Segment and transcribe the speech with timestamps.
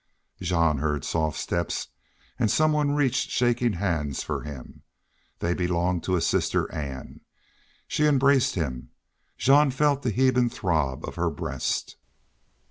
[0.41, 1.89] Jean heard soft steps
[2.39, 4.81] and some one reached shaking hands for him.
[5.37, 7.21] They belonged to his sister Ann.
[7.87, 8.89] She embraced him.
[9.37, 11.97] Jean felt the heave and throb of her breast.